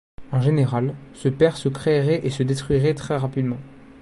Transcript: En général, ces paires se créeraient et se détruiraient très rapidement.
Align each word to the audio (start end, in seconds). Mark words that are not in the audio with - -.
En 0.31 0.41
général, 0.41 0.95
ces 1.13 1.29
paires 1.29 1.57
se 1.57 1.69
créeraient 1.69 2.25
et 2.25 2.31
se 2.31 2.41
détruiraient 2.41 2.95
très 2.95 3.17
rapidement. 3.17 3.59